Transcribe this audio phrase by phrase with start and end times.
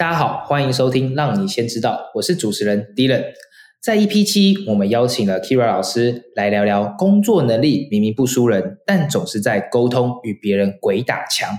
[0.00, 3.22] 大家好，欢迎收听《让你先知道》，我是主持人 Dylan。
[3.82, 11.50] 在 EP 七，我们邀请了 Kira 老师来聊聊工作能力明明不输人，但总是在沟通与别人鬼打墙。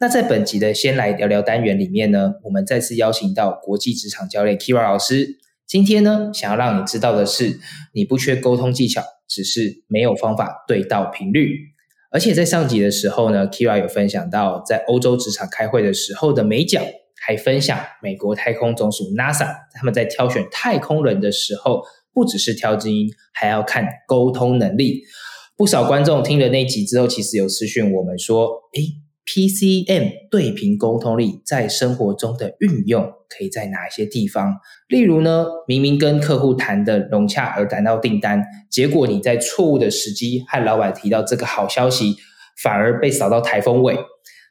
[0.00, 5.28] 那在本集的先来聊聊单元里面呢，我们再次邀请到国际职场教练 Kira 老师。
[5.64, 7.60] 今天呢，想要让你知道的是，
[7.92, 11.60] 你不缺沟通技巧，只是没有方法对到频率。
[12.10, 16.82] 而且在上集的时候呢，Kira 有分享到在欧洲职场开会的时候的美角。
[17.26, 21.82] 还分享美国太空总署 NASA 他们在挑选太空人的时候，
[22.12, 25.02] 不只是挑基因，还要看沟通能力。
[25.56, 28.82] 不少观众听了那集之后，其实有私讯我们说：“诶
[29.24, 34.56] p c m 对频沟通力在生活中的运用可以在哪一些地方？
[34.88, 42.16] 例如呢，明明跟客户谈的融洽而谈到订单，结果你在错误的时机和老板提到这个好消息，
[42.62, 43.96] 反而被扫到台风尾。”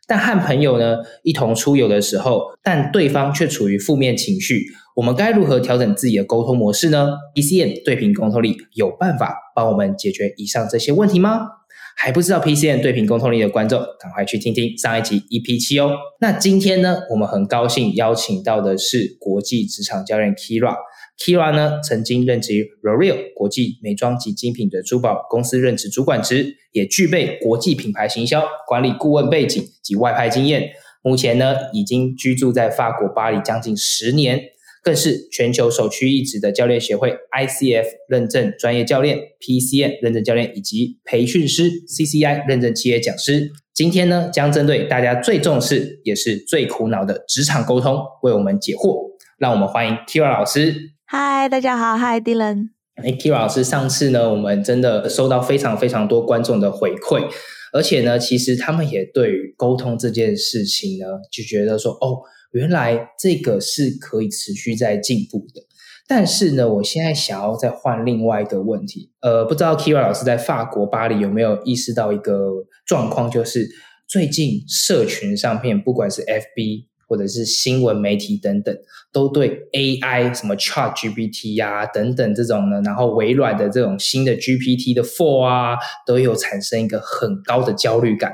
[0.07, 4.65] 但和朋友呢一同出游的时候，但对方却处于负面情绪，
[4.95, 11.47] 我们该如何调整自己的沟通模式呢？PCN 对屏沟通力有办法帮我们解决以上这些问题吗？
[11.95, 15.91] 还不知道 PCN 对屏沟通力的观众，赶快去听听上一集 EP 七哦。
[16.19, 20.75] 那今天呢，我们很高兴邀请到的是国际职场教练 Kira。
[21.17, 30.71] Kira 呢，曾经任职于 L'Oreal 国际美妆及精品的珠宝公司任职主管职，也具备国际品牌行销管理顾问背景及外派经验。
[31.01, 34.41] 目前呢，已经居住在法国巴黎将近十年，
[34.81, 43.51] 更是全球首屈一指的教练协会 ICF 认证专业教练、PCN 认证教练以及培训师、CCI 认证企业讲师。
[43.73, 49.13] 今天呢，将针对大家最重视也是最苦恼的职场沟通，为我们解惑。
[49.37, 50.92] 让我们欢迎 Kira 老师。
[51.15, 52.69] 嗨，大家好，嗨，Dylan。
[52.95, 57.29] 哎，Kira 老师，上次呢，我们真的收到非常非常多观众的回馈，
[57.71, 62.17] 而且呢，其实他们也对于沟通这件事情呢，就觉得说，哦，
[62.53, 65.61] 原来这个是可以持续在进步的。
[66.07, 72.49] 但是呢，我现在想要再换另外一个问题，呃，不知道 Kira 老师在法国巴黎有没有意识到一个
[72.87, 73.69] 状况，就是
[74.07, 76.87] 最近社群上面，不管是 FB。
[77.13, 78.75] 或者是新闻媒体等等，
[79.11, 88.33] 都对 AI 什么 Chat GPT 呀等等这种呢，然后微软的这种新的 GPT 的 Four 啊，都有产生一个很高的焦虑感。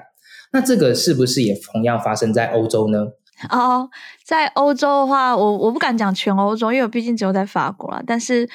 [0.54, 3.00] 那这个是不是也同样发生在欧洲呢？
[3.50, 3.90] 哦，
[4.24, 8.50] 在欧洲的话，我我不敢讲全欧洲，因为我毕竟只有在法国了，但是。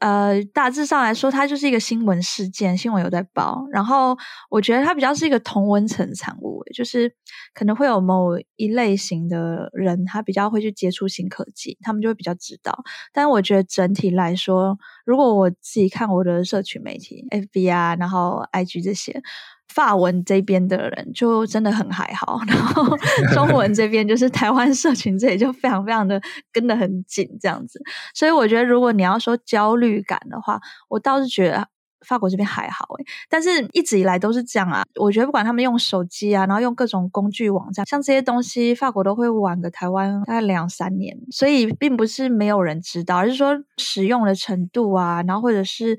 [0.00, 3.64] 呃，大致上来说，它就是一个新闻事件，新闻有在报。
[3.70, 4.16] 然后
[4.50, 7.14] 我觉得它比较是一个同温层产物，就是
[7.54, 12.76] 可能会有某一类型的人，他比较会去接触新科技，他们就会比较知道。
[13.12, 19.22] 但是我觉得整体来说，如果我自己看我的社群媒体，FB 啊，然后 IG 这些。
[19.68, 22.94] 法文这边的人就真的很还好，然后
[23.32, 26.20] 中文这边就是台湾社群这里就非常非常的
[26.52, 27.80] 跟得很紧这样子，
[28.12, 31.66] 所以我觉得如果你要说焦虑感的话，我倒是觉得
[32.04, 34.82] 法国这边还好诶，但是一直以来都是这样啊。
[35.00, 45.98] 我觉得不管他们用手机啊，然后用各种工具网站，像这些东西，法国都会晚个台湾大概两三年，所以并不是没有人知道，而是说使用的程度啊，然后或者是。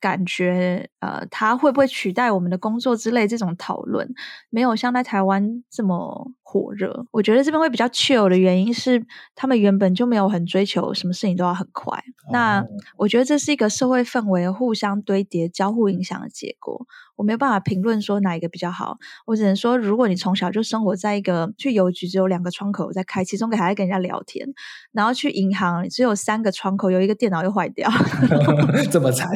[0.00, 4.08] 感觉呃，它会不会取代我们的工作之类这种讨论，
[4.48, 7.06] 没有像在台湾这么火热。
[7.12, 12.02] 我觉得这边会比较 chill 的原因是，他们原本就没有很追求什么事情都要很快。
[12.32, 12.64] 那
[12.96, 16.86] 我觉得这是一个社会氛围互相堆叠、交互影响的结果。
[17.20, 24.48] 我没有办法评论说哪一个比较好，我只能说，如果你从小就生活在一个去邮局只有两个窗口在开，其中还在跟人家聊天，
[24.90, 27.90] 然后去银行只有三个窗口，有一个电脑又坏掉，
[28.90, 29.28] 这么惨。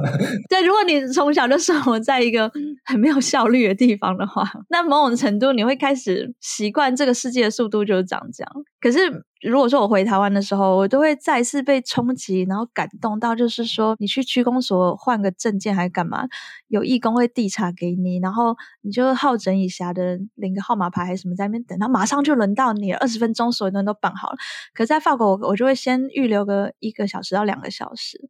[0.50, 2.52] 对，如果你从小就生活在一个
[2.84, 8.52] 很没有效率的地方的话，那某种程度你会开始习惯这个世界的速度就是长这样。
[8.78, 9.24] 可是。
[9.42, 16.28] 如果说我回台湾的时候，我都会再次被冲击，然后感动到，就是说你去区公所换个证件还干嘛？
[16.68, 24.36] 有义工会递查给你，然后你就好整以暇的领个号码牌还是什么在那边等，然后马上就轮到你，二十分钟所有人都办好了。
[24.74, 28.20] 可在法国，我我就会先预留个一个小时到两个小时，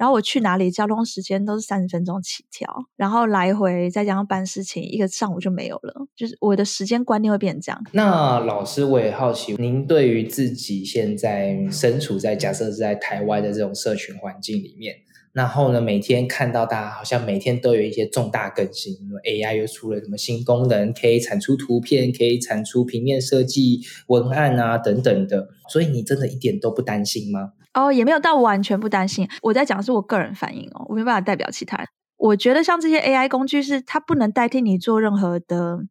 [0.00, 2.66] 然后我去哪里交通时间都是三十分钟起跳，
[2.96, 7.78] 然后来回再加上办事情，一个上午就没有了，就是我的时间观念会变成这样。
[7.92, 14.96] 那老师，我也好奇，您对于自己现在身处在假设是在台湾的这种社群环境里面。
[15.32, 18.94] 然后呢，每天看到大家好像每天都有一些重大更新
[19.24, 25.48] ，AI 又出了什么新功能，可以产出图片，可以产出平面设计文案啊等等的。
[25.68, 27.52] 所以你真的一点都不担心吗？
[27.74, 29.28] 哦，也没有到完全不担心。
[29.42, 31.86] 我在讲的是我个人反应哦，我没办法代表其他人。
[32.16, 35.84] 我觉得像这些 AI 工具，是它不能代替你做任何的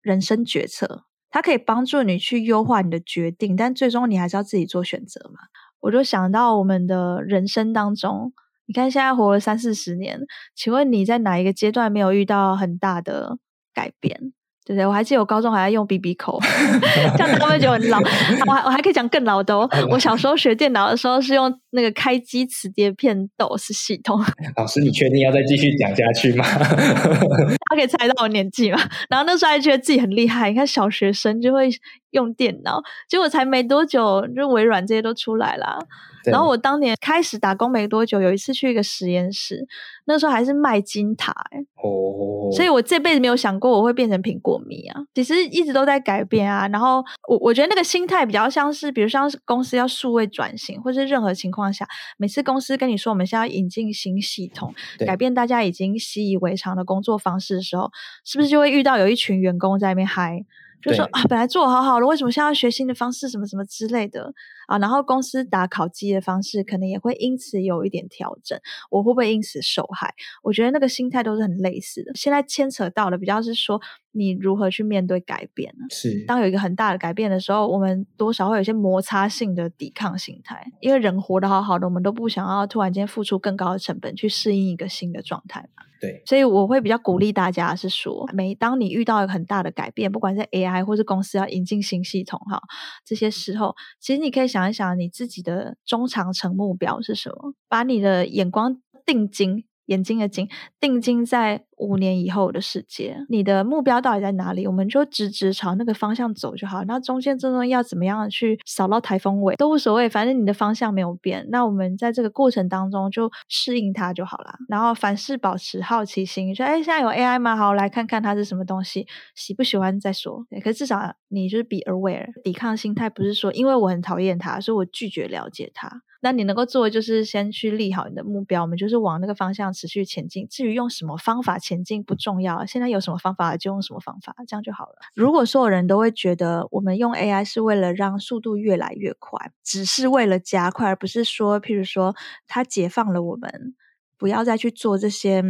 [0.00, 5.38] 人生决策，它可以帮助你去优化你的决定，但最终你还是要自己做选择嘛。
[5.82, 8.32] 我就想到我们的人生当中。
[8.66, 10.20] 你看，现在活了三四十年，
[10.54, 13.36] 请问你在哪一个阶段没有遇到很大的
[13.74, 14.32] 改变？
[14.64, 14.86] 对不对？
[14.86, 16.38] 我还记得我高中还在用 BB 口，
[17.18, 17.98] 这样会不会觉得很老。
[18.46, 19.68] 我还我还可以讲更老的哦。
[19.90, 24.20] 我小时候学电脑的时候是用那个开机磁碟片 DOS 系统。
[24.56, 26.44] 老师，你确定要再继续讲下去吗？
[27.68, 28.78] 他可以猜到我年纪嘛？
[29.08, 30.50] 然后那时候还觉得自己很厉害。
[30.50, 31.68] 你看小学生就会
[32.10, 35.78] 用电脑，结果才没多久，就微软这些都出来了。
[36.24, 39.66] 然后我当年开始打工没多久，有一次去一个实验室，
[40.04, 45.00] 那时候还是卖金塔哎，哦，所以我这辈子没有想过我会变成苹果迷啊。
[45.14, 46.68] 其实一直都在改变啊。
[46.68, 51.86] 然后我我觉得那个心态比较像是，比如像是公司要数位转型，或是任何情况下，
[52.16, 54.74] 每次公司跟你说我们现在要引进新系统，
[55.06, 57.90] 改变大家已经习以为常的工作方式的时候，
[58.24, 60.46] 是不是就会遇到有一群员工在那边嗨？
[60.80, 64.34] 就说啊，本来做好好的，为什么现在要学新的方式，什么什么之类的
[64.66, 64.78] 啊？
[64.78, 68.58] 然后公司打考绩的方式，可能也会因此有一点调整。
[68.90, 70.14] 我会不会因此受害？
[70.42, 72.12] 我觉得那个心态都是很类似的。
[72.14, 73.80] 现在牵扯到的比较是说，
[74.12, 75.86] 你如何去面对改变呢？
[75.90, 85.84] 是当有一个很大的改变的时候，我们多少会有一些摩擦性的抵抗心态，因为人活得好好的，我们都不想要突然间付出更高的成本去适应一个新的状态嘛。
[86.00, 92.60] 对，所以我会比较鼓励大家是说，每当你遇到一个很大的改变，不管是 AI 或是公司要引进新系统哈，
[93.04, 99.64] 这些时候，其实你可以想一想你自己的中长程目标是什么，把你的眼光定睛。
[99.86, 100.48] 眼睛的睛
[100.78, 104.66] 定睛在五年以后的世界，你的目标到底在哪里？
[104.66, 106.84] 我们就直直朝那个方向走就好。
[106.84, 111.46] 那中间这种要怎么样去扫到台风尾都无所谓，反正你的方向没有变。
[111.50, 114.54] 那我们在这个过程当中就适应它就好了。
[114.68, 117.56] 然后凡事保持好奇心，说：“哎，现在有 AI 吗？
[117.56, 126.02] 好，来看看它是什么东西，喜不喜欢再说。”可是至少你就是 be aware，抵抗心态不是说因为我很讨厌它，所以我拒绝了解它。
[126.24, 130.46] 那你能够做的就是先去立好你的目标，我们就是往那个方向持续前进。
[130.48, 134.96] 至于用什么方法前进不重要，现在有什么方法就用什么方法，这样就好了。
[135.14, 142.14] 如果所有人都会觉得我们用 AI 是为了让速度越来越快，只是为了加快，而不是说，譬如说
[142.46, 143.74] 它解放了我们，
[144.18, 145.42] 不要再去做这些。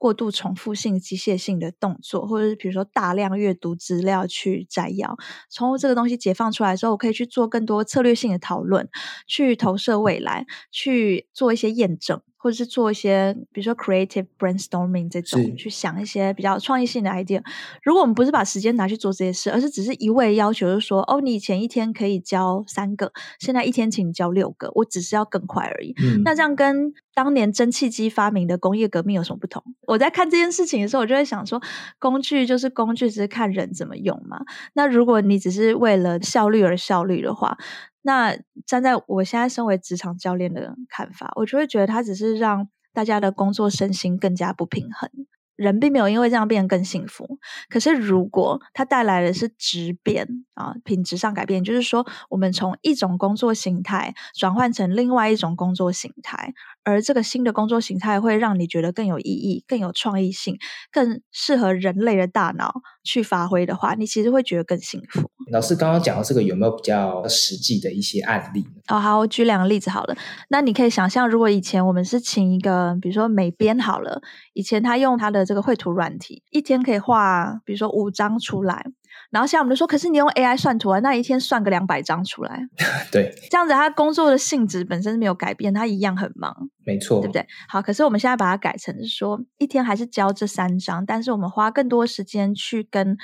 [0.00, 5.14] 过度重复性、机械性的动作，或者是比如说大量阅读资料去摘要，
[5.50, 8.88] 从这个东西解放出来之后，我可以去做更多策略性的讨论，
[9.26, 12.22] 去投射未来，去做一些验证。
[12.42, 17.42] 或者是做一些，比如说 creative brainstorming 这种，去想一些比较创意性的 idea。
[17.82, 25.94] 如果我们不是把时间拿去做这些事，而是只是一味要求，就是说，哦，你以前一天可以教三个，现在一天请你教六个，我只是要更快而已。
[26.24, 29.62] 那这样跟当年蒸汽机发明的工业革命有什么不同？
[29.86, 31.60] 我在看这件事情的时候，我就会想说，
[31.98, 34.40] 工具就是工具，只是看人怎么用嘛。
[34.72, 37.58] 那如果你只是为了效率而效率的话，
[38.02, 38.36] 那
[38.66, 45.10] 站在我现在身为职场教练的看法，我就会觉得它只是让大家的工作身心更加不平衡。
[45.56, 47.38] 人并没有因为这样变得更幸福。
[47.68, 56.54] 可是如果它带来的是质变啊，品质上改变，就是说我们从一种工作形态转换成另外一种工作形态。
[56.82, 60.56] 而这个新的工作形态会让你觉得更有意义、更有创意性、
[60.90, 65.30] 更适合人类的大脑去发挥的话，你其实会觉得更幸福。
[65.50, 68.64] 老师刚刚讲的这个有没有比较实际的一些案例？
[68.88, 70.16] 哦，好，我举两个例子好了。
[70.48, 74.20] 那你可以想象，如果以前我们是请一个，比如说美编好了，
[74.52, 78.86] 以前他用他的这个绘图软体，一天可以画，比如说五张出来。
[79.30, 82.60] 然后现在我们就说，可是你用 AI 算图啊，那一天算个两百张出来，
[83.12, 86.52] 对，这样子他工作的性质本身是没有改变，他一样很忙，
[86.84, 87.46] 没错，对不对？
[87.68, 93.16] 好，可是我们现在把它改成是说，一天还是交这三张，但是我们花更多时间去跟。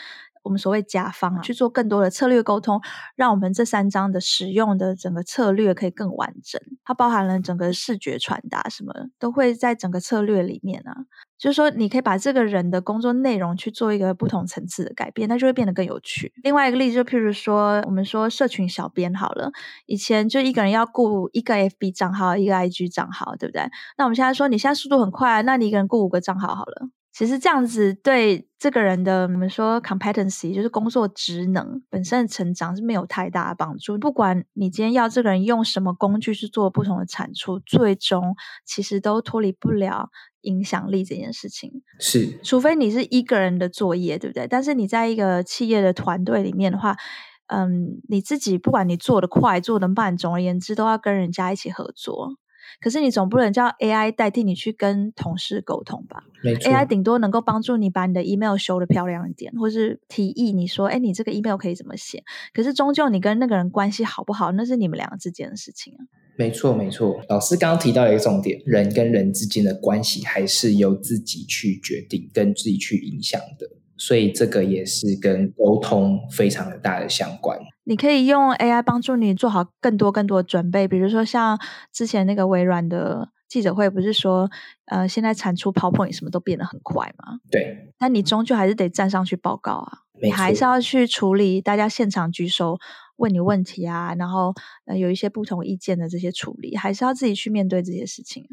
[0.46, 2.80] 我们所谓甲方啊去做更多的策略沟通，
[3.16, 6.60] 让我们这三章的使用的整个策略可以更完整。
[6.84, 10.94] 它包含了整个视觉传达，什么都会在整个策略里面啊。
[11.36, 16.32] 就是说，你可以把这个人的工作内容去做一个不同层次的改变，那就会变得更有趣。
[16.42, 19.50] 另外一个例子，就譬如说，我们说社群小编好了，
[19.84, 23.68] 以前就一个人要雇一个 FB 账号，一个 IG 账号，对不对？
[23.98, 26.88] 那我们现在说，你现在速度很快，那你一个人雇五个账号好了。
[27.16, 33.96] 其实这样子对这个人的我们说 competency 就是工作职能本身的成长是没有太大的帮助。
[33.96, 38.34] 不管你今天要这个人用什么工具去做不同的产出，最终
[38.66, 40.10] 其实都脱离不了
[40.42, 41.82] 影响力这件事情。
[41.98, 44.46] 是，除非你是一个人的作业，对不对？
[44.46, 46.98] 但是你在一个企业的团队里面的话，
[47.46, 52.34] 嗯，你自己不管你做的快做的慢，总而言之都要跟人家一起合作。
[52.80, 56.22] 可是你总不能叫 AI 代替你去跟同事沟通吧？
[56.42, 62.22] 没错，AI 顶多能够帮助你把你的 email 修的漂亮一点，或是提议你说，哎，你这个 email 可以怎么写？
[62.52, 66.04] 可是终究你跟那个人关系好不好，那是你们两个之间的事情啊。
[66.38, 67.18] 没错，没错。
[67.30, 73.70] 老师刚刚提到一个重点，人跟人之间的关系还是由自己去决定，跟自己去影响的。
[73.98, 77.58] 所以这个也是跟沟通非常的大的相关。
[77.84, 81.58] 你可以用 AI 帮助你做好更多更多的准备，比如说像
[81.92, 84.50] 之前那个微软的记者会，不是说
[84.86, 87.38] 呃现在产出 PowerPoint 什么都变得很快吗？
[87.50, 87.92] 对。
[87.98, 92.76] 但你终究还是得站上去报告啊，你还是要去处理大家现场举手
[93.16, 94.54] 问你问题啊，然后
[94.86, 98.46] 呃有一些不同意见的这些处理，还是要自己去面对这些事情。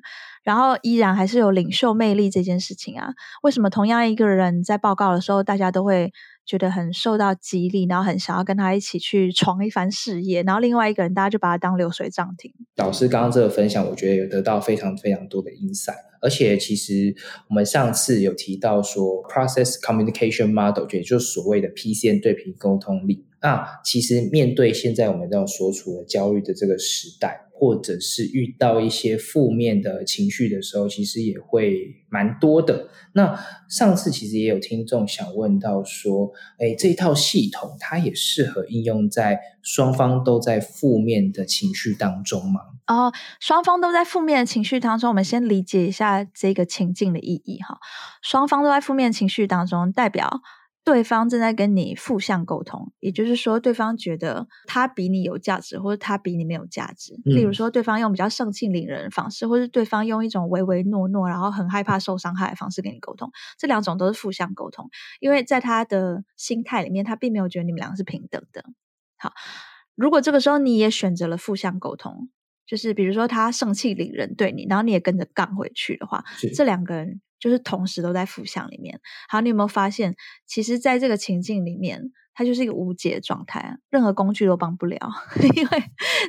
[0.44, 3.14] 然后依然还是有领袖魅力这件事情啊？
[3.44, 6.12] 为什么同样一个人在报告的时候，大家都会？
[6.46, 12.52] 觉得很受到激励，然后很想要跟他一起去闯一番事业，然后另外一个人大家就把他当流水账听。
[12.76, 17.16] 老师刚刚这个分享，我觉得有得到非常非常多的 insight，而且其实
[17.50, 23.26] 我们上次有提到说 process communication model，也就是所谓的 PCN 对频沟通力。
[23.42, 27.42] 那其实面对现在我们要所处的焦虑的这个时代。
[27.64, 32.90] 或者是遇到一些负面的情绪的时候，其实也会蛮多的。
[33.14, 33.40] 那
[33.70, 36.30] 上次其实也有听众想问到说，
[36.60, 42.60] 哎，这套系统它也适合应用在双方都在负面的情绪当中吗？
[42.88, 47.78] 哦，双方都在负面的情绪当中，我们先理解一下这个情境的意义哈。
[48.22, 50.42] 双方都在负面情绪当中，代表。
[50.84, 57.20] 对方正在跟你负向沟通，也就是说，对方觉得他比你有价值，或者他比你没有价值。
[57.24, 64.90] 例如说，对方用比较盛气凌人的方式，或是对方用一种唯唯诺诺，然后很害怕受伤害的方式跟你沟通，这两种都是负向沟通。
[65.22, 68.66] 因为在他的心态里面，他并没有觉得你们两个是平等的。
[69.16, 69.32] 好，
[69.96, 72.30] 如果这个时候你也选择了负向沟通，
[72.66, 76.24] 就是比如说他盛气凌人对你，然后你也跟着杠回去的话，
[76.56, 77.22] 这两个人。
[77.40, 79.02] 就是同时都在负向里面。
[79.28, 80.16] 好，你有没有发现，
[80.46, 82.02] 其实在这个情境里面，
[82.34, 84.98] 它就是一个无解的状态啊，任何工具都帮不了，
[85.58, 85.84] 因为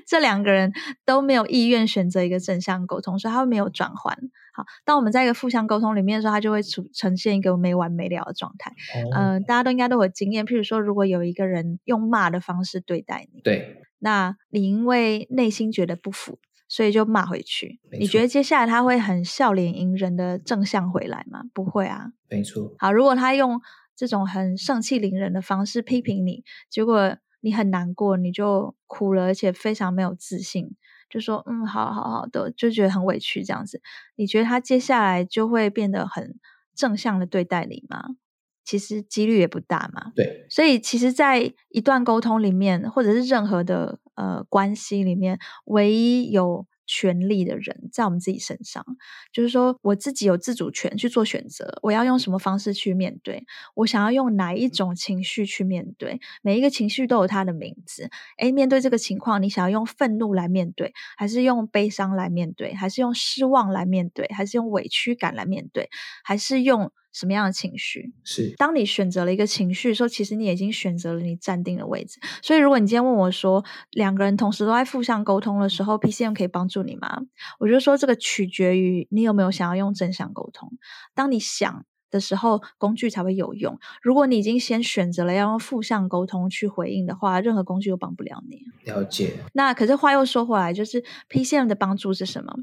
[0.09, 0.73] 这两个人
[1.05, 4.19] 都没有意愿选择一个正向沟通，所以他没有转换。
[4.55, 8.73] 好，当我们在一个负向沟通里面的时候，它就会出呈现一个没完没了的状态。
[9.15, 16.39] 嗯，大家都应该都有经验，譬如说，如果有一个人用骂的方式对待你，对，那你因为内心觉得不服。
[16.67, 17.79] 所以就骂回去。
[17.93, 21.43] 你觉得接下来他会很笑脸迎人的正向回来吗？
[21.53, 22.11] 不会啊。
[22.29, 22.75] 没错。
[22.79, 23.61] 好，如果他用
[23.95, 30.75] 这种很盛气凌人的方式批评你，结果你很难过，你就哭了，而且非常没有自信，
[31.09, 33.81] 就说嗯，好好好的，就觉得很委屈这样子。
[34.17, 36.35] 你觉得他接下来就会变得很
[36.75, 38.17] 正向的对待你吗？
[38.65, 40.13] 其实几率也不大嘛。
[40.17, 40.47] 对。
[40.49, 43.99] 所以其实，在一段沟通里面，或者是任何的。
[44.17, 48.87] 呃，关系里面唯一有权利的人在我们自己身上，
[49.33, 53.45] 就是说我自己有自主权去做选择，我要用什么方式去面对，
[53.75, 58.09] 我想要用哪一种情绪去面对，每一个情绪都有它的名字。
[58.39, 65.91] 诶，面对这个情况，你想要用愤怒来面对，还是用悲伤来面对，还是用失望来面对，还是用委屈感来面对，
[66.23, 66.93] 还是用？
[67.15, 68.13] 什么样的情绪？
[68.25, 72.21] 是当你选择了一个情绪，说其实你已经选择了你站定的位置。
[72.43, 77.23] 所以，如果你今天问我说，两个人同时都在负向沟通的时候，PCM 可以帮助你吗？
[77.59, 80.71] 我就说，这个取决于你有没有想要用正向沟通。
[81.15, 83.79] 当你想的时候，工具才会有用。
[84.03, 88.63] 如果你已经先选择了要用负向沟通去回应的话，任何工具都帮不了你。
[88.85, 89.35] 了解。
[89.53, 92.55] 那可是话又说回来，就是 PCM 的帮助是什么？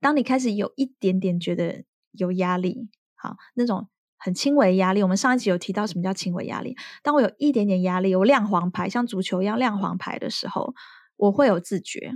[0.00, 3.88] 当你开始有一点点觉得有压力，好那种。
[4.18, 6.76] 很轻微压力，我们上一集有提到什么叫轻微压力。
[7.02, 10.74] 当我有一点点压力，我亮黄牌，像足球一样亮黄牌的时候，
[11.16, 12.12] 我会有自觉。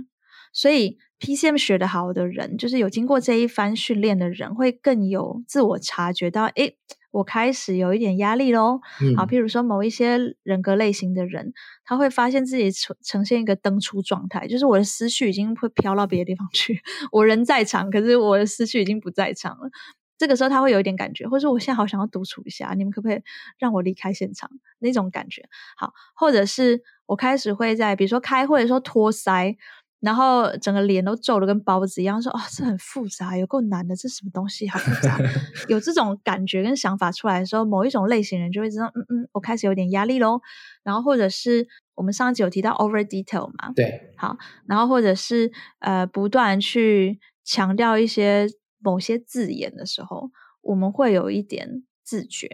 [0.51, 6.77] 所以 PCM 学得好的人，就是有经过这一番训练的人，会更有自我察觉到，诶，
[7.09, 8.79] 我开始有一点压力喽。
[9.01, 11.53] 嗯好，譬如说某一些人格类型的人，
[11.85, 16.79] 他会发现自己呈呈现一个登出状态，就是我的思绪已经会飘到别的地方去，
[17.11, 19.71] 我人在场，可是我的思绪已经不在场了。
[20.17, 23.21] 这个时候他会有一点感觉，或者说我现在好想要独处一下，你们可不可以
[23.57, 25.43] 让我离开现场那种感觉？
[25.77, 29.55] 好，或者是我开始会在比如说开会的时候托腮，
[29.99, 35.17] 然后整个脸都皱的跟包子一样，说哦，这很复杂，有够难的，这什么东西，好复杂。
[35.69, 40.41] 有这种感觉跟想法出来的时候，某一种类型人就会知道，嗯嗯，我开始有点压力喽。
[40.83, 48.47] 然后或者是我们上一集有提到 over detail 嘛，对，好，然后或者是呃不断去强调一些
[48.83, 50.29] 某些字眼的时候，
[50.61, 52.49] 我们会有一点自觉。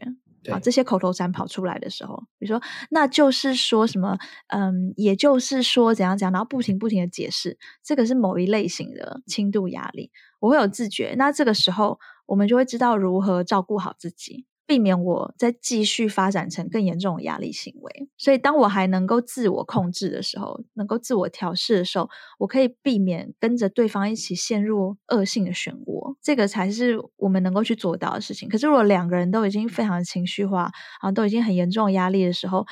[0.49, 4.17] 啊，这些口头禅跑出来的时候，比如说，那就是说什么，
[4.47, 11.13] 嗯，也就是说怎样怎样，然后不停不停的解释，这个是某一类型的轻度压力，我会有自觉。
[11.17, 18.07] 那这个时候，我们就会知道如何照顾好自己，避免我再继续发展成更严重的压力行为。
[18.19, 22.07] 所以，当我还能够自我控制的时候，能够自我调试的时候，
[22.37, 26.15] 我可以避免跟着对方一起陷入恶性的漩涡。
[26.21, 28.47] 这个才是我们能够去做到的事情。
[28.47, 30.69] 可是，如果两个人都已经非常情绪化，
[31.01, 32.67] 啊，都已经很严重压力的时候，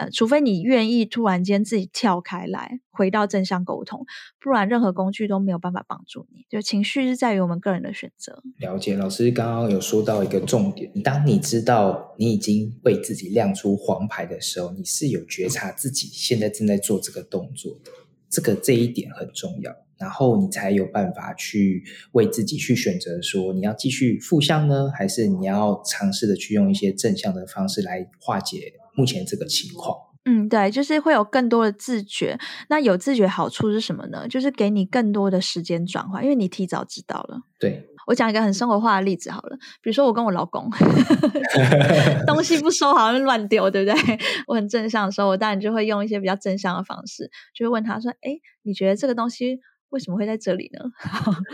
[0.00, 4.06] 呃，除非你愿意突然间自己跳开来，回到正向沟通，
[4.40, 6.46] 不然任何工具都没有办法帮助你。
[6.48, 8.42] 就情绪是在于我们个人的选择。
[8.58, 8.96] 了解。
[8.96, 17.90] 老师刚刚有说到一个重点，当你知道你已经为自己亮出黄牌的时候，你是有觉察自己现在正在做这个动作的，
[18.30, 19.70] 这个这一点很重要。
[19.98, 29.96] 然后你才有办法去为自己去选择，说你要继续负向呢，还是你要尝试的去用一些正向的方式来化解目前这个情况。
[30.26, 32.38] 嗯，对，就是会有更多的自觉。
[32.68, 34.28] 那有自觉好处是什么呢？
[34.28, 37.40] 就是给你更多的时间转换，因为你提早知道了。
[37.58, 40.68] 对，我讲一个很生活化的例子好了，比如说我跟我老公
[42.26, 44.18] 东西不收好像，乱丢，对不对？
[44.46, 50.84] 我很正向的时候，我当然就会用一些比较正向的方式，就会问他说：“哎，你觉得这个东西为什么会在这里呢？”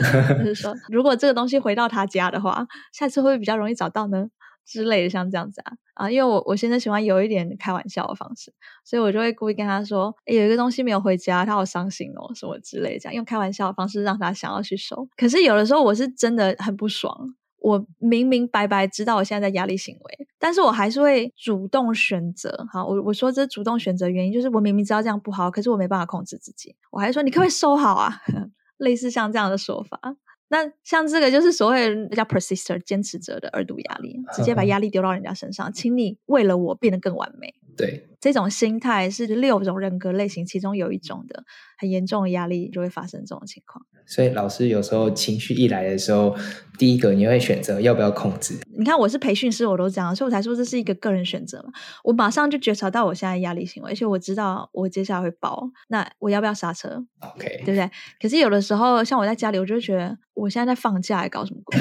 [0.43, 4.26] 就是说，如果这个东西回到他家的话，下次会不会比较容易找到呢？
[4.66, 8.52] 之类的，像这样子啊啊，因为我我现在喜欢有一点开玩笑的方式，
[8.85, 15.08] 所以我就会故意跟他说：“诶有一个东西没有回家，他好伤心哦，什么之类的，这样用开玩笑的方式让他想要去收。
[15.16, 22.66] 可是有的时候我是真的很不爽，我明明白白知道我现在在压力行为，但是我还是会主动选择。
[22.70, 28.20] 好，我我说这主动选择原因就是我明明知道这样不好，可是我没办法控制自己，我还说你可不可以收好啊？
[28.78, 29.99] 类似像这样的说法。
[30.48, 37.54] 那像这个就是所谓叫 persister 坚持者的二度压力，直接把压力丢到人家身上，请你为了我变得更完美。
[37.76, 41.44] 对，这种心态是六种人格类型其中有一种的
[41.79, 43.85] 很严重的压力就会发生这种情况。
[44.09, 46.33] 所以老师有时候情绪一来的时候，
[46.79, 48.55] 第一个你会选择要不要控制。
[48.79, 51.72] 你看我是培训师，我都这样，所以我才说这是一个个人选择嘛。
[52.05, 57.90] 我马上就觉察到我现在压力行为，而且我知道我接下来会爆，那我要不要刹车？OK，对不对？
[58.20, 61.76] 可是有的时候，像我在家里，我就觉得我现在在放假，还搞什么鬼？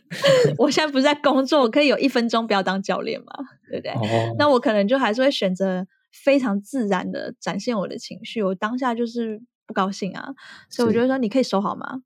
[0.58, 3.32] 我现在不是在工作，我可以有一分钟不要当教练嘛？
[3.70, 3.92] 对不对？
[3.92, 5.81] 哦，那我可能就还是会选择
[6.12, 10.28] 非常自然的展现我的情绪，我当下就是不高兴啊，
[10.70, 12.02] 所以我觉得说你可以收好吗？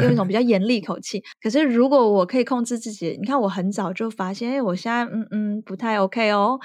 [0.00, 1.20] 用一种比较严厉口气。
[1.42, 6.60] 可是如果我可以控制自己，你看我很早就发现，哎，我现在嗯嗯不太 OK 哦。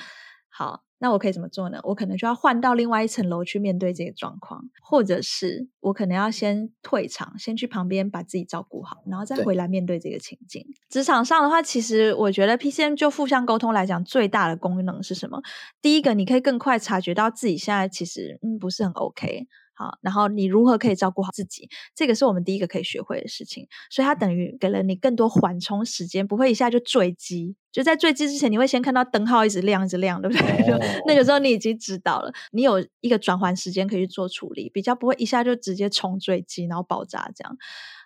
[0.49, 1.79] 好，那我可以怎么做呢？
[1.83, 10.63] 我可能就要换到另外一层楼去面对这个状况，或者是我可能要先退场，先去旁边把自己照顾好，然后再回来面对这个情境。
[10.89, 15.41] 职场上的话，其实我觉得 PCM 就互相沟通来讲，最大的功能是什么？
[15.81, 19.47] 第一个，你可以更快察觉到自己现在其实嗯不是很 OK。
[19.81, 21.67] 好，然后你如何可以照顾好自己？
[21.95, 27.55] 这个是我们第一个可以学会的事情，所以它等于给了你更多缓冲时间，不会一下就坠机。
[27.71, 30.43] 就在坠机之前，你会先看到灯号一直亮，一直亮，对不对？
[30.67, 37.57] 就哦那个时候你已经知道了，你有一个转换时间可以去做处理，比较不会一下就直接冲坠机，然后爆炸这样。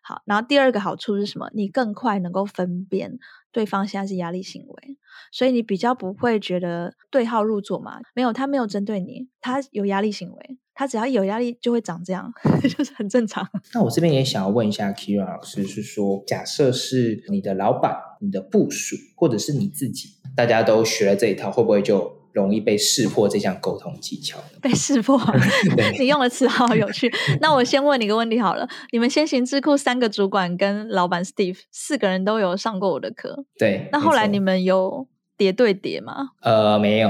[0.03, 1.49] 好，然后第二个好处是什么？
[1.53, 3.17] 你更快能够分辨
[3.51, 4.97] 对方现在是压力行为，
[5.31, 7.99] 所以你比较不会觉得对号入座嘛。
[8.13, 13.47] 没有，他没有针对你，他有压力行为，他只要一有压力就会长这样， 就是很正常。
[13.73, 24.37] 那我这边也想要问一下 Kira 老师，是说，假设是你的老板、你的部属，或者是你自己，大家都学了这一套，会不会就容易被识破这项沟通技巧？
[24.61, 25.17] 被识破，
[25.97, 27.09] 你用的词好有趣。
[27.39, 33.87] 那我先问你个问题好了，你们先行智库三个主管跟老板 Steve 四个人都有上过我的课，对。
[33.93, 36.29] 那后来你们有叠对叠吗？
[36.41, 37.09] 呃，没有，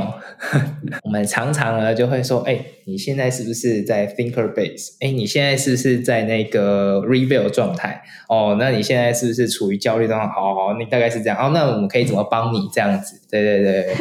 [1.03, 4.95] 我们常常呢就会说，哎，你现在是不是在 thinker base？
[4.99, 8.01] 哎，你现在是不是在那个 reveal 状态？
[8.27, 10.27] 哦，那你现在是不是处于焦虑状态？
[10.27, 11.37] 好好，你大概是这样。
[11.37, 13.21] 哦，那我们可以怎么帮你这样子？
[13.29, 13.93] 对对对，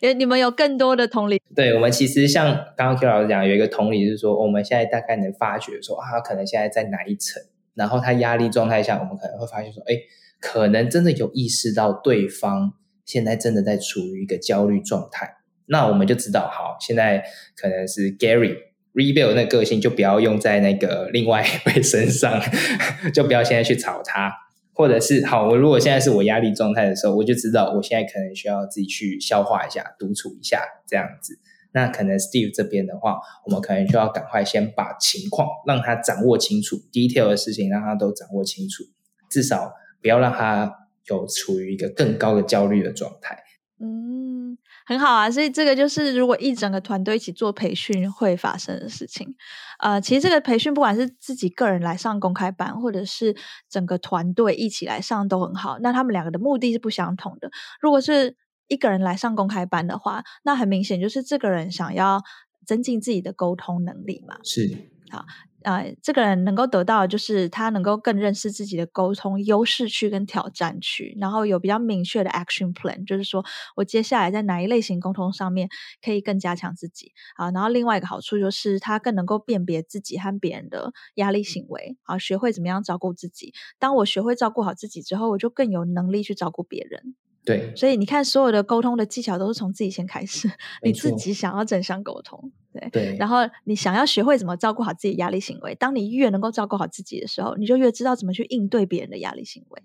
[0.00, 1.40] 因为 你们有更多的同理。
[1.56, 7.42] 对我们其实像刚刚 Q 老师讲，有一个同理是说，我们现在大概能发觉说，啊，他可能现在在哪一层？
[7.74, 9.94] 然后他压力状态下，我们可能会发现说，哎，
[10.40, 12.74] 可能真的有意识到对方。
[13.06, 17.24] 现在真的在处于一个焦虑状态，那我们就知道，好，现在
[17.56, 18.56] 可能是 Gary
[18.92, 22.42] rebuild 那个性就不要用在那个另外一位身上，
[23.14, 24.32] 就不要现在去吵他，
[24.74, 31.38] 或者是好，我如果现在是我压力状态的时候，我就知道我现在可能需要自己去消化一下、独处一下这样子。
[31.72, 38.82] 那可能 Steve 这边的话，我们可能就要赶快先把情况让他掌握清楚，detail 的事情让他都掌握清楚，
[39.30, 40.85] 至少不要让他。
[41.08, 43.38] 有处于一个更高的焦虑的状态，
[43.80, 45.30] 嗯，很好啊。
[45.30, 49.34] 所以这个就是如果一整个团队一起做培训会发生的事情。
[49.78, 53.36] 呃，其实这个培训不管是自己个人来上公开班，或者是
[53.68, 55.78] 整个团队一起来上都很好。
[55.80, 57.50] 那他们两个的目的是不相同的。
[57.80, 58.36] 如果是
[58.68, 62.22] 一个人来上公开班的话，那很明显就是这个人想要
[62.66, 64.38] 增进自己的沟通能力嘛。
[64.42, 65.26] 是好。
[65.66, 75.68] 呃，这个人能够得到的就是他能够更认识自己的沟通优势区跟挑战区，然后有比较明确的 action plan，就是说我接下来在哪一类型沟通上面
[76.00, 77.50] 可以更加强自己啊。
[77.50, 83.52] 然后另外一个好处就是他更能够辨别自己和别人的压力行为啊，学会怎么样照顾自己。
[83.80, 87.16] 当我学会照顾好自己之后，我就更有能力去照顾别人。
[87.44, 90.50] 对，所以你看，所有的沟通的技巧都是从自己先开始。
[90.82, 95.74] 你自己想要正向沟通，对对，然后你想要学会怎么照顾好自己压力行为。
[95.74, 99.82] 当你越能够照顾好自己的时候，你就越知道怎么去应对别人的压力行为。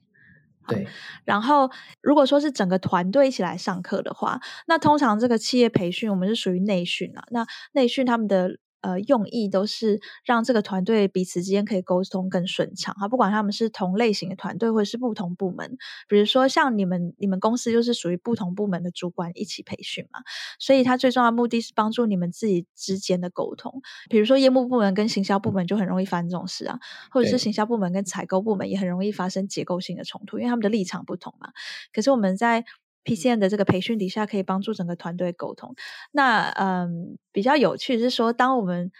[0.67, 0.87] 对，
[1.25, 1.69] 然后
[2.01, 7.23] 如果说是整个团队一起来上课的话，那通常这个企业培训我们是属于内训啊。
[7.31, 8.57] 那内训他们的。
[8.81, 13.07] 呃，用意都是让这个团队彼此之间可以沟通更顺畅哈。
[13.07, 20.21] 不管他们是同类型的团队，或者是不同部门，比如说像你们，你们公司就是属于不同部门的主管一起培训嘛。
[20.59, 23.81] 所以，它最重要的目的是帮助你们自己之间的沟通。
[24.09, 26.79] 比如说，业务部门跟行销部门就很容易发生这种事啊，
[27.11, 31.49] 或者是行销部门跟采购部门也很容易发生结构性的冲突，因为他们的立场不同嘛。
[31.93, 32.65] 可是我们在
[33.03, 35.75] PCN 的这个培训底下，可以帮助整个团队沟通。
[36.11, 38.91] 那嗯，比较有趣是说，当我们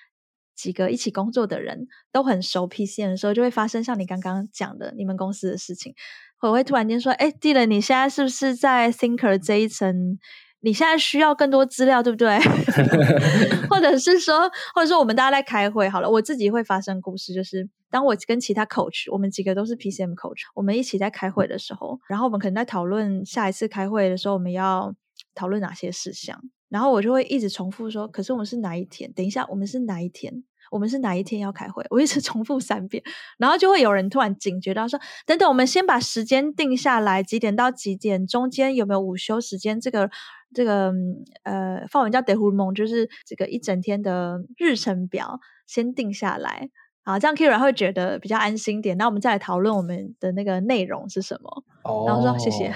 [0.55, 5.93] 几个一起工作的人都很熟 PCN 的时候，就会发生像你刚刚讲的你们公司的事情。
[6.41, 10.17] 我会突然间说：“哎 d 了，你现在是不是在 Thinker 这一层？”
[10.61, 12.39] 你现在需要更多资料，对不对？
[13.69, 24.93] 或者是说，或者说我们大家在开会好了，我自己会发生故事，就是当我跟其他 coach，我们几个都是 PCM coach，我们一起在开会的时候，然后我们可能在讨论下一次开会的时候我们要
[25.33, 29.11] 讨论哪些事项，然后我就会一直重复说，可是我们是哪一天？
[29.13, 30.43] 等一下，我们是哪一天？
[30.71, 31.85] 我们是哪一天要开会？
[31.91, 33.03] 我一直重复三遍，
[33.37, 38.25] 然后就会有人突然警觉到说：“等等，我们先把时间定下来，几点到几点？
[38.25, 39.79] 中间有没有午休时间？
[39.79, 40.09] 这个
[40.55, 40.91] 这个
[41.43, 46.69] 呃，范文叫 d e h u m 就是这个一整天的日程表先定下来。”
[47.11, 48.97] 好，这样 Kira 会觉得比较安心点。
[48.97, 51.63] 那我们再来讨论我们的那个内容是什么。
[52.05, 52.71] 然后说谢谢，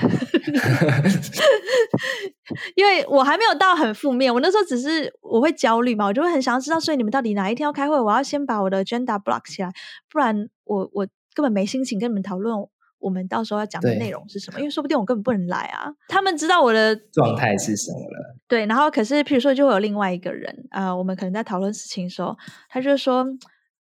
[2.76, 4.34] 因为我还没有到很负面。
[4.34, 8.00] 我那时候只是我会焦虑嘛，我就会很想要知道，所以你们到底哪一天要开会？
[8.00, 9.72] 我要先把我的 agenda block 起来，
[10.12, 12.58] 不然我我根本没心情跟你们讨论
[12.98, 14.58] 我们到时候要讲的内容是什么。
[14.60, 15.94] 因为说不定我根本不能来啊。
[16.08, 18.36] 他们知道我的状态是什么了。
[18.48, 22.36] 对，然后可是譬如说，就会有另外一个人啊，我们可能在讨论事情的时候，
[22.70, 23.24] 他就说。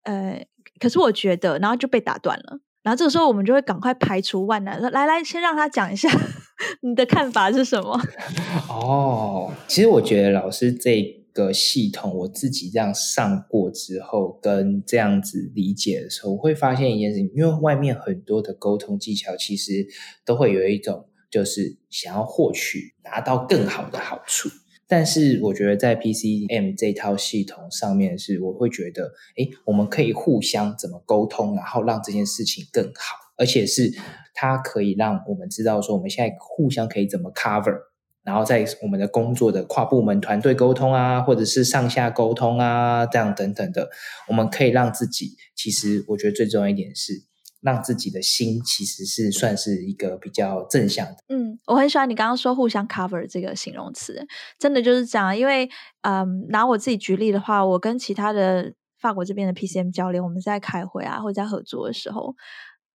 [0.04, 0.46] 呃，
[0.78, 2.60] 可是我觉得，然后就被打断了。
[2.82, 6.08] 然后这个时候，我们就会赶快排除万难，说：“来来，先让他讲一下
[6.82, 7.98] 你的看法是什么。
[8.68, 19.86] ”哦，其实我觉得老师这个系统，我自己这样上过之后，跟这样子理解的时候，我会发现一件事情：因为外面很多的沟通技巧，其实
[20.26, 24.50] 都会有一种，就是想要获取、拿到更好的好处。
[24.86, 33.90] 但是我觉得在 PCM 这套系统上面是，我会觉得，哎，我们可以互相怎么沟通，然后让这件事情更好，而且是
[34.34, 37.74] 它可以让我们知道说，我们现在互相可以怎么 cover，
[38.22, 43.88] 然后在我们的工作的跨部门团队沟通啊，或者是上下沟通啊，这样等等的，
[44.28, 47.24] 我们可以让自己，其实我觉得最重要一点是。
[47.64, 51.16] 让自己的心其实是算是一个比较正向的。
[51.28, 54.26] 嗯，我很喜欢你刚刚说互相 cover 这个形容词，
[54.58, 55.34] 真的就是这样。
[55.36, 55.70] 因为，
[56.02, 62.36] 嗯，拿我自己举例的话，我跟其他的法国这边的 PCM 教练，我们在开会啊，或者在合作的时候，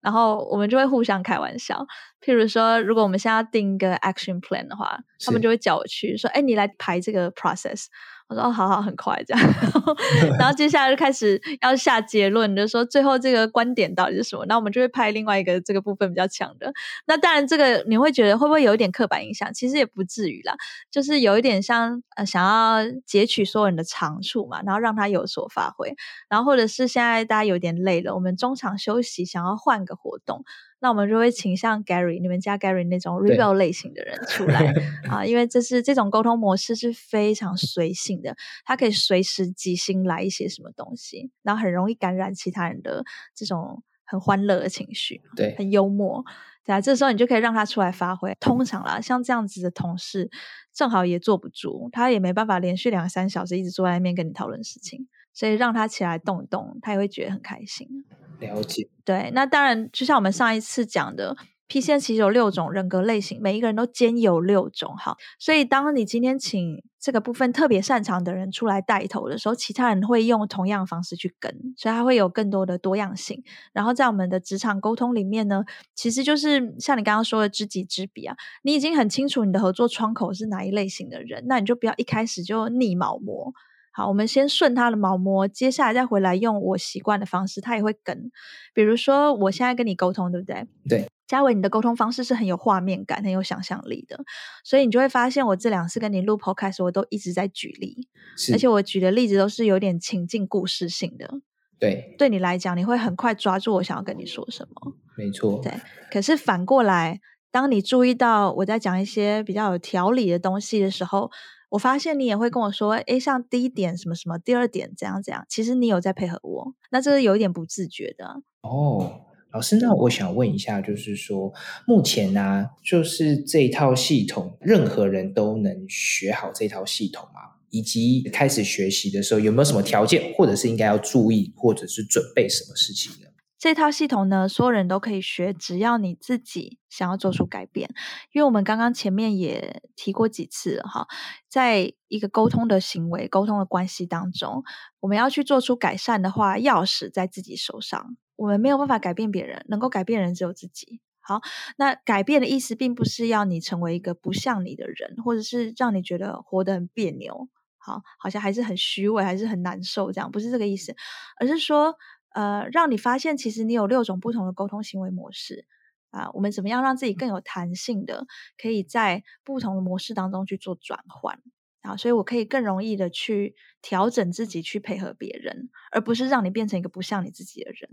[0.02, 1.86] 然后我们就会互相开玩笑。
[2.20, 7.86] 譬如说，如果我们现在要定一个 action plan 的话，他们就会叫我去说：“哎，你来排这个 process。”
[8.28, 9.54] 我说哦，好好，很快这样，
[10.38, 14.44] 然后接下来就开始要下结论，就说最后这个观点到底是什么？
[14.46, 16.72] 那我们就会拍另外一个这个部分比较强的。
[17.06, 19.52] 那当然，这个你会觉得会不会有一点刻板印象？
[19.54, 20.54] 其实也不至于啦，
[20.90, 25.94] 就是有一点像呃，想要截取所有人的长处嘛，然后让他有所发挥。
[26.28, 30.44] 然后或者是现在大家有点累了，我们中场休息，想要换个活动。
[30.80, 34.72] 那我们就会倾向 Gary，你们家 Gary 那种 rebel 类型的人出来
[35.10, 46.24] 啊，因为这是这种沟通模式是非常随性的，他可以随时即兴来一些什么东西，然后很容易感染其他人的这种很欢乐的情绪，对，很幽默，
[46.64, 48.36] 对啊，这时候你就可以让他出来发挥。
[48.38, 50.30] 通常啦，像这样子的同事，
[50.72, 58.04] 正好也坐不住，他也没办法连续两三小时一直坐在那边跟你讨论事情，所以让他起来动一动，他也会觉得很开心。
[58.38, 65.16] 了解，对，那当然，就像我们上一次讲的，P 线其实有六种人格类型，每一个人都兼有六种哈。
[65.38, 73.42] 所以，当你今天请这个部分特别擅长的人出来带头的时候，其他人会用同样方式去跟，所以他会有更多的多样性。
[73.72, 83.52] 然后，在我们的职场沟通里面呢，其实就是像你刚刚说的知己知彼啊，你已经很清楚你的合作窗口是哪一类型的人，那你就不要一开始就逆毛膜。
[83.98, 88.30] 好，我们先顺他的毛摸，接下来再回来用我习惯的方式，他也会跟。
[88.72, 90.64] 比如说，我现在跟你沟通，对不对？
[90.88, 94.20] 对，嘉伟，你的沟通方式是很有画面感、很有想象力的，
[94.62, 98.06] 所以你就会发现，我这两次跟你录 podcast，我都一直在举例，
[98.52, 101.40] 而且我举的例子都是有点情境故事性的。
[101.80, 104.92] 对，对你来讲，你会很快抓住我想要跟你说什么。
[105.16, 105.60] 没错。
[105.60, 105.72] 对，
[106.12, 111.32] 可是反过来，当你注意到我在讲一些比较有条理的东西的时候，
[111.70, 118.42] 我发现你也会跟我说，哎，像第一点什么什么，第二点怎样怎样，其实你有在配合我，那这是有一点不自觉的。
[118.62, 119.20] 哦，
[119.52, 121.52] 老师，那我想问一下，就是说，
[121.86, 127.40] 目前呢，就是这套系统，任何人都能学好这套系统吗？
[127.70, 133.28] 以及开始学习的时候，有没有什么条件，或者是应该要注意，或者是准备什么事情呢？
[133.58, 137.90] 这套系统呢，所有人都可以学，只要你自己想要做出改变。
[138.30, 141.08] 因为我们刚刚前面也提过几次哈，
[141.48, 144.62] 在一个沟通的行为、沟通的关系当中，
[145.00, 148.16] 我们要去做出改善的话，钥匙在自己手上。
[148.36, 151.00] 我们没有办法改变别人，能够改变人只有自己。
[151.18, 151.40] 好，
[151.76, 160.94] 那改变的意思，并不是要你成为一个不像你的人，或者是让你觉得活得很别扭，好，好像还是很虚伪，还是很难受，这样不是这个意思，
[161.40, 161.96] 而是说。
[162.30, 165.66] 呃，让你发现其实你有六种不同的沟通行为模式
[166.10, 166.30] 啊。
[166.32, 168.26] 我们怎么样让自己更有弹性的，
[168.60, 171.40] 可以在不同的模式当中去做转换
[171.82, 171.96] 啊？
[171.96, 177.88] 所以我可以更容易的去调整自己，去配合别人，而不是让你变成一个不像你自己的人。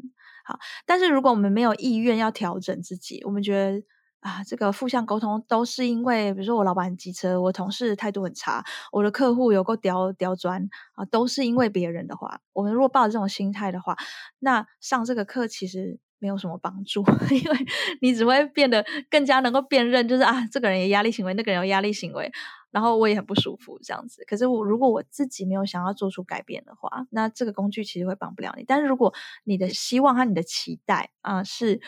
[0.45, 3.84] 好，但是如果我们没有意愿要调整自己，我们觉得。
[4.25, 12.39] 啊，这个负向沟通都是因为，比如说我老板很机车，我同事态度很差，我的客户有够刁刁钻啊，都是因为别人的话。
[12.51, 13.95] 我们如果抱着这种心态的话，
[14.39, 17.57] 那上这个课其实没有什么帮助， 因为
[18.01, 22.31] 你只会变得更加能够辨认，就是啊，这个人有压力行为，那个人有压力行为，
[22.71, 24.23] 然后我也很不舒服这样子。
[24.25, 28.63] 可是我如果我自己没有想要做出改变的话，那这个工具其实会帮不了你。
[28.67, 31.79] 但是如果你的希望和你的期待啊是。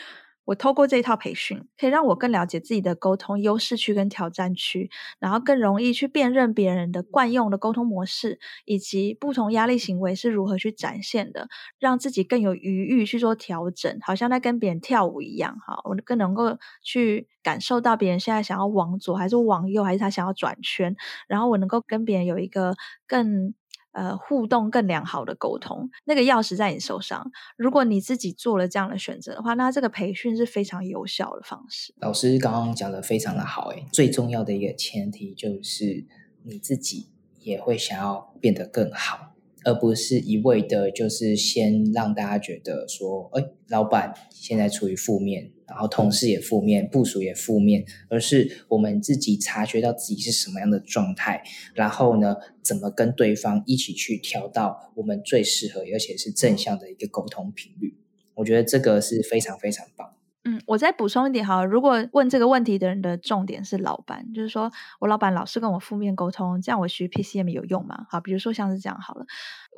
[0.48, 15.58] 我透过这一套培训，可以让我更了解自己的沟通优势区跟挑战区，然后更容易去辨认别人的惯用的沟通模式，以及不同压力行为是如何去展现的，让自己更有余裕去做调整，好像在跟别人跳舞一样。
[15.66, 20.96] 哈，我更能够去感受到别人现在想要往左还是往右，还是他想要转圈，
[21.28, 22.74] 然后我能够跟别人有一个
[23.06, 23.52] 更。
[23.98, 27.28] 呃，互动更良好的沟通，那个钥匙在你手上。
[27.56, 31.92] 如果你自己做了这样的选择的话，那这个培训是非常有效的方式。
[32.00, 36.06] 老师刚刚讲的非常的好，诶，最重要的一个前提就是
[36.44, 37.08] 你自己
[37.40, 39.27] 也会想要变得更好。
[39.64, 51.42] 而不是一味的，就是先让大家觉得说，哎，老板现在处于负面，然后同事也负面，部署也负面，而是我们自己察觉到自己是什么样的状态，
[51.74, 57.96] 然后呢，怎么跟对方一起去调到我们最适合而且是正向的一个沟通频率。
[58.34, 60.14] 我觉得这个是非常非常棒。
[60.48, 68.06] 嗯，我再补充一点哈，如果问这个问题的人的重点是老板，就是说我老板老是跟我负面沟通，这样我学 PCM 有用吗？
[68.08, 69.26] 好，比如说像是这样好了，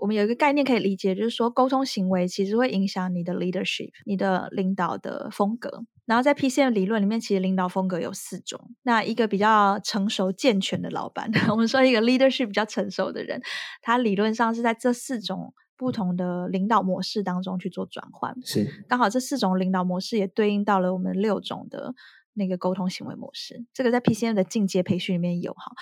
[0.01, 5.83] 我们有一个概念可以理解，就是说沟通行为其实会影响你的 leadership，你的领导的风格。
[6.07, 8.71] 然后在 PCM 理论里面，其实领导风格有四种。
[8.83, 13.41] 那一个比较成熟健全的老板， 我们说一个 leadership 比较成熟的人，
[13.83, 15.53] 他理论上是在这四种。
[15.81, 18.37] 不同的领导模式当中去做转换。
[18.45, 21.95] 是刚好这四种领导模式也对应到了我们六种的
[22.35, 23.65] 那个沟通行为模式。
[23.73, 25.73] 这个在 PCM 的进阶培训里面有哈。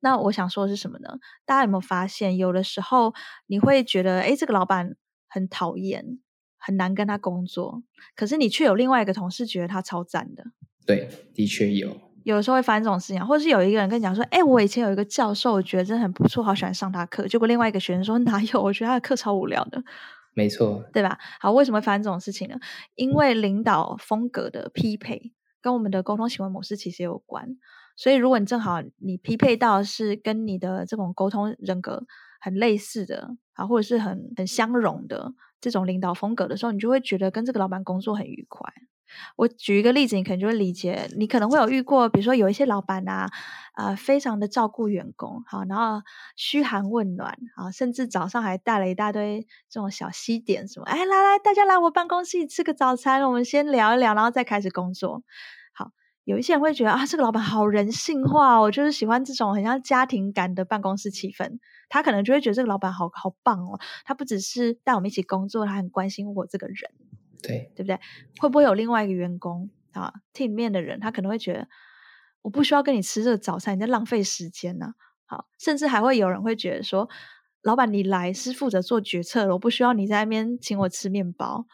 [0.00, 1.18] 那我想说的是什么呢？
[1.46, 3.14] 大家有没有发现，有的时候
[3.46, 4.94] 你会觉得，哎，这个老板
[5.26, 6.18] 很讨厌，
[6.58, 7.82] 很难跟他工作，
[8.14, 10.44] 可是你却有另外一个同事觉得他超赞的。
[10.84, 12.05] 对，的确有。
[12.26, 18.60] 有的时候会发生这种事情，或者是有一个人跟你讲说：“哎，我以前有一个教授，我觉得真的很不错，好喜欢上他课。”结果另外一个学生说：“哪有？
[18.60, 19.80] 我觉得他的课超无聊的。”
[20.34, 21.16] 没错，对吧？
[21.38, 22.58] 好，为什么会发生这种事情呢？
[22.96, 27.56] 因为领导风格的匹配跟我们的沟通行为模式其实有关。
[27.94, 32.04] 所以，如果你正好你匹配到是跟你的这种沟通人格
[32.40, 38.68] 很类似的啊，或者是很很相容的这种领导风格的时候，你就会觉得跟这个老板工作很愉快。
[39.36, 41.08] 我举一个例子，你可能就会理解。
[41.16, 43.30] 你可能会有遇过，比如说有一些老板啊，
[43.72, 46.02] 啊，非常的照顾员工，好，然后
[46.36, 55.22] 嘘寒问暖，啊，甚至早上还带了一大堆这种小西点什么，哎，来来，大家来我办公室吃个早餐，我们先聊一聊，然后再开始工作。
[55.72, 55.90] 好，
[56.24, 61.58] 有一些人会觉得啊，这个老板好人性化，我就是喜欢这种很像家庭感的办公室气氛。
[61.88, 66.90] 他可能就会觉得这个老板好好棒哦，他不只是带我们一起工作，他很关心我这个人。
[67.42, 67.98] 对，对不对？
[68.38, 71.68] 会不会有另外一个员工啊，team 面的人，他可能会觉得
[72.42, 74.94] 我不需要跟你吃这个早餐，你在浪费时间呢？
[75.24, 77.08] 好，甚至还会有人会觉得说，
[77.62, 81.66] 老板你来是负责做决策的，我不需要你在那边请我吃面包。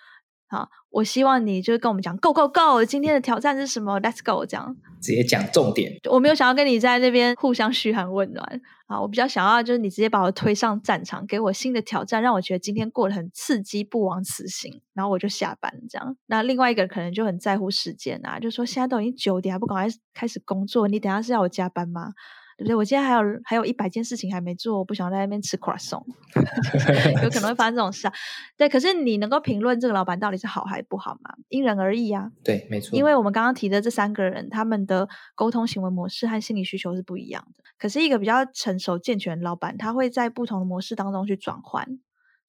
[0.52, 5.90] 好，我希望你就是跟我们讲，Go Go Go，今天的挑战是什么？Let's go，这样直接讲重点。
[6.10, 16.14] 我没有想要跟你在那边互相嘘寒问暖啊，我比较想要就是你直接把我推上战场，给我新的挑战，让我觉得今天过得很刺激，不枉此行，然后我就下班这样。
[16.26, 20.86] 那另外一个可能就很在乎时间啊，就说现在都已经九点，还不赶快开始工作？
[20.86, 22.12] 你等下是要我加班吗？
[22.58, 22.74] 对不对？
[22.74, 26.04] 我今天还有还有一百件事情还没做，我不想在那边吃 croissant，
[27.22, 28.12] 有可能会发生这种事啊。
[28.56, 31.34] 对，可是你能够评论这个老板到底是好还是不好吗？
[31.48, 32.30] 因人而异啊。
[32.44, 32.96] 对，没错。
[32.96, 37.64] 因为我们刚刚提的这三个人，他们的沟通行为模式和心理需求是不一样的。
[37.78, 41.86] 可是一个比较成熟健全的老板，他会在不同的模式当中去转换，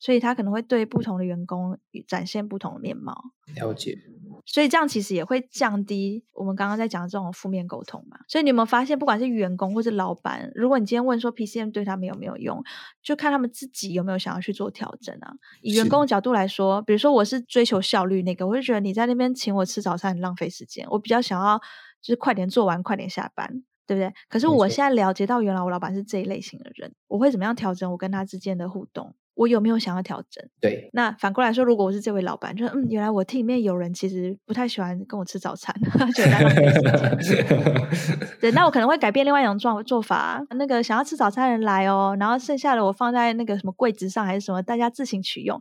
[0.04, 3.16] 所以他可能会对不同的员工展现不同的面貌。
[3.56, 3.98] 了解。
[4.46, 8.18] 所以这样其实也会降低我们刚刚在讲的这种负面沟通嘛。
[8.28, 12.62] 所以你有没有发现，不管是员工或是老板，如果你今天问说 PCM 对他们有没有用，
[13.02, 15.32] 就看他们自己有没有想要去做调整啊。
[15.62, 21.58] 以员工的角度来说，比如说我是追求效率那个，我就觉得你在那边请我吃早餐很浪费时间，我比较想要
[22.02, 24.14] 就是快点做完，快点下班，对不对？
[24.28, 29.16] 可是我现在了解到，原来我老板是这一类型的人，我会怎么样调整我跟他之间的互动？
[29.36, 30.44] 我有没有想要调整？
[30.62, 35.74] 对，那反过来说，如果我是这位老板，就嗯，原来我 team 里面有人其实不太喜欢跟我吃早餐，
[36.14, 37.18] 觉得。
[38.40, 45.60] 对，那我可能会改变另外一种状做法，那个想要吃早餐的人来哦，然后剩下的我放在那个什么柜子上还是什么，大家自行取用。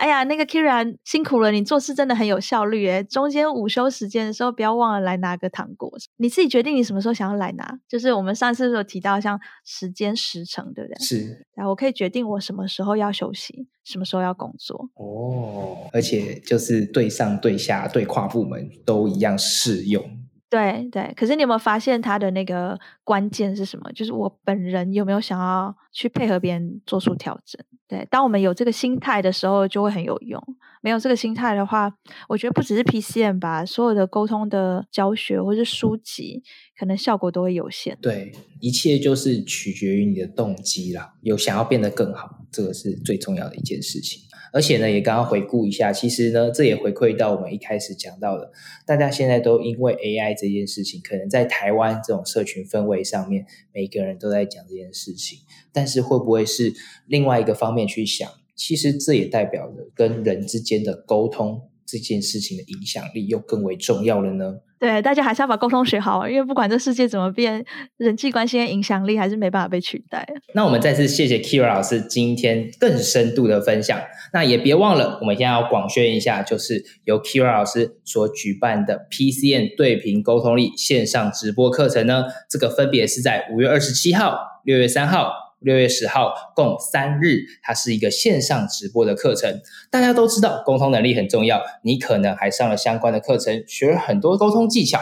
[0.00, 3.04] 哎呀，那个 Kira 辛苦了，你做事真的很有效率诶。
[3.04, 5.92] 中间午休时间的时候，不要忘了来拿个糖果。
[6.16, 11.04] 你自己决定你什么时候想要来拿，就是我们上次有提到像时间时程，对不对？
[11.04, 11.46] 是。
[11.54, 14.88] 然后我可以决定我什么时候要休息，什么时候要工作。
[14.94, 20.02] 哦，而且就是对上对下对跨部门都一样适用。
[20.50, 23.90] 对对，可是你有没有发现他的那个关键是什么？
[23.92, 27.64] 就是我本人有没有想要去配合别人做出调整？
[27.86, 30.42] 对，当我们有这个心态的时候，就会很有用。
[30.82, 31.92] 没有这个心态的话，
[32.28, 36.42] 我觉得不只是 PCM 吧，所有的沟通的教学或是书籍，
[36.78, 37.96] 可能效果都会有限。
[38.00, 44.22] 对，一切就是取决于你的动机啦，有想要变得更好，这个是最重要的一件事情。
[44.52, 48.50] 而且呢，也刚刚回顾一下，其实呢，这也回馈到我们一开始讲到的，
[48.86, 55.38] 大家现在都因为 AI 这件事情，可能在台湾这种社群氛围上面，每个人都在讲这件事情。
[55.72, 56.72] 但是会不会是
[57.06, 58.28] 另外一个方面去想？
[58.56, 64.60] 其实这也代表着跟人之间的沟通这件事情的影响力又更为重要了呢？
[64.80, 67.62] 对，大家还是要把沟通学好，因为不管这世界怎么变，
[67.98, 70.26] 人际关系的影响力还是没办法被取代。
[70.54, 74.00] 那我们再次谢谢 Kira 老师今天更深度的分享。
[74.32, 82.24] 那也别忘了，我们现在要广宣一下，就是由 Kira 老师所举办的 PCN 对屏沟通力线上直播课程呢。
[82.48, 85.49] 这个分别是在五月二十七号、六月三号。
[85.60, 89.60] 六月十号共三日，它是一个线上直播的课程。
[89.90, 95.00] 大家都知道沟通能力很重要，你可能还上了相关的课程，学了很多沟通技巧。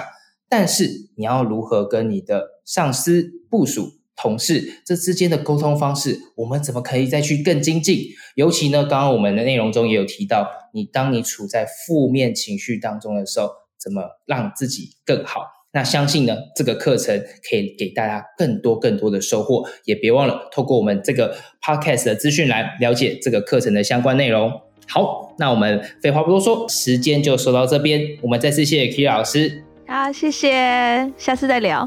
[0.48, 8.02] 但是你要如何跟你的上司、部署、同事这之间的沟通方式，我们怎么可以再去更精进？
[8.34, 15.57] 尤其呢，刚刚我们的内容中也有提到，你当你处在负面情绪当中的时候，怎么让自己更好？
[15.72, 19.64] 那相信呢，这个课程可以给大家更多更多的收获。
[19.84, 24.50] 也别忘了透过我们这个 podcast 的资讯栏了解这个课程的相关内容。
[24.88, 28.00] 好，那我们废话不多说，时间就说到这边。
[28.22, 29.62] 我们再次谢谢 Kira 老师。
[29.86, 31.86] 好，谢谢，下次再聊。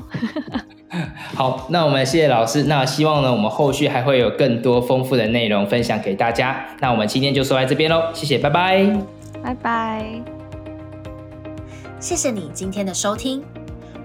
[1.34, 2.64] 好，那我们谢谢老师。
[2.64, 6.68] 那希望呢，我们后续还会有更多丰富的内容分享给大家。
[6.80, 8.86] 那我们今天就说在这边喽，谢谢，拜拜，
[9.44, 10.06] 拜拜。
[12.00, 13.44] 谢谢你今天的收听。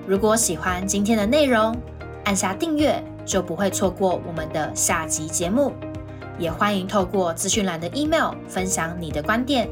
[0.06, 1.76] 如果喜欢今天的内容，
[2.24, 5.72] 按下订阅就不会错过我们的下集节目。
[6.38, 9.68] 也欢迎透过资讯栏的 email 分享你的观点，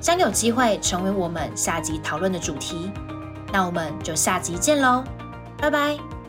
[0.00, 2.90] 将有机会成为我们下集讨论的主题。
[3.52, 5.04] 那我们就下集见喽，
[5.58, 6.19] 拜拜。